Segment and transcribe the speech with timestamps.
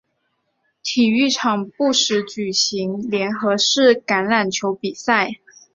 [0.81, 5.35] 体育场不时举行联合式橄榄球比赛。